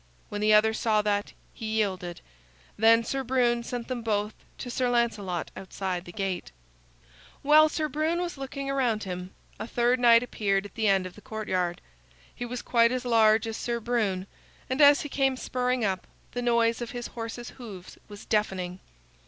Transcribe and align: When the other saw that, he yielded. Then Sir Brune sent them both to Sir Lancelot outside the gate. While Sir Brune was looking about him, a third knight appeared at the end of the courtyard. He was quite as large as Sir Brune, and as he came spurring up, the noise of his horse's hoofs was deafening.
When 0.29 0.41
the 0.41 0.51
other 0.51 0.73
saw 0.73 1.03
that, 1.03 1.31
he 1.53 1.67
yielded. 1.77 2.21
Then 2.75 3.03
Sir 3.03 3.23
Brune 3.23 3.61
sent 3.61 3.87
them 3.87 4.01
both 4.01 4.33
to 4.57 4.71
Sir 4.71 4.89
Lancelot 4.89 5.51
outside 5.55 6.05
the 6.05 6.11
gate. 6.11 6.49
While 7.43 7.69
Sir 7.69 7.87
Brune 7.87 8.19
was 8.19 8.35
looking 8.35 8.67
about 8.67 9.03
him, 9.03 9.29
a 9.59 9.67
third 9.67 9.99
knight 9.99 10.23
appeared 10.23 10.65
at 10.65 10.73
the 10.73 10.87
end 10.87 11.05
of 11.05 11.13
the 11.13 11.21
courtyard. 11.21 11.81
He 12.33 12.45
was 12.47 12.63
quite 12.63 12.91
as 12.91 13.05
large 13.05 13.45
as 13.45 13.57
Sir 13.57 13.79
Brune, 13.79 14.25
and 14.71 14.81
as 14.81 15.01
he 15.01 15.07
came 15.07 15.37
spurring 15.37 15.85
up, 15.85 16.07
the 16.31 16.41
noise 16.41 16.81
of 16.81 16.89
his 16.89 17.05
horse's 17.09 17.51
hoofs 17.51 17.99
was 18.07 18.25
deafening. 18.25 18.79